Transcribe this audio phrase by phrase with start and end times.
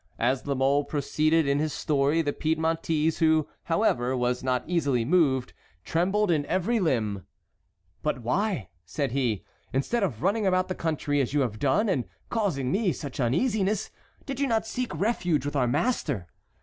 [0.17, 5.53] As La Mole proceeded in his story the Piedmontese, who, however, was not easily moved,
[5.85, 7.27] trembled in every limb.
[8.01, 12.05] "But why," said he, "instead of running about the country as you have done, and
[12.31, 13.91] causing me such uneasiness,
[14.25, 16.25] did you not seek refuge with our master?